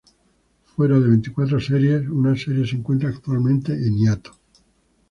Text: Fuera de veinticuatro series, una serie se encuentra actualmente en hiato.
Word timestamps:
Fuera 0.65 0.99
de 0.99 1.09
veinticuatro 1.09 1.59
series, 1.59 2.09
una 2.09 2.35
serie 2.35 2.65
se 2.65 2.75
encuentra 2.75 3.09
actualmente 3.09 3.73
en 3.73 3.99
hiato. 3.99 4.31